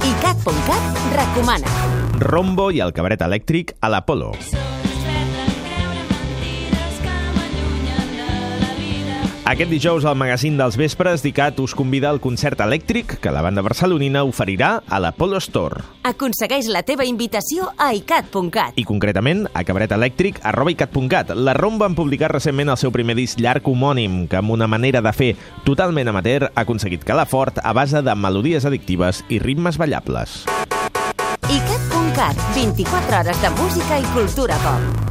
[0.00, 1.68] ICAT.cat recomana.
[2.24, 4.32] Rombo i el cabaret elèctric a l'Apolo.
[9.50, 13.64] Aquest dijous al magazín dels vespres, Dicat us convida al concert elèctric que la banda
[13.66, 15.82] barcelonina oferirà a l'Apollo Store.
[16.06, 18.78] Aconsegueix la teva invitació a ICAT.cat.
[18.78, 21.34] I concretament a cabaret elèctric arroba icat.cat.
[21.34, 25.02] La Romba han publicat recentment el seu primer disc llarg homònim, que amb una manera
[25.02, 25.34] de fer
[25.66, 30.44] totalment amateur ha aconseguit calar fort a base de melodies addictives i ritmes ballables.
[31.50, 35.09] ICAT.cat, 24 hores de música i cultura pop.